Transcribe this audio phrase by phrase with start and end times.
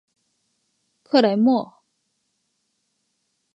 [1.03, 1.83] 克雷莫。